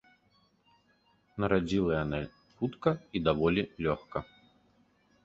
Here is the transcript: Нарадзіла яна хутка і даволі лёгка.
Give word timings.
Нарадзіла 1.43 1.91
яна 2.03 2.19
хутка 2.61 2.89
і 3.17 3.21
даволі 3.29 3.67
лёгка. 3.89 4.23